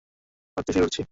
[0.57, 0.99] ভাবতেই শিউরে উঠছি।